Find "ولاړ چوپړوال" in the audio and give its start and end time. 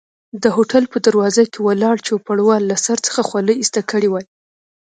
1.67-2.61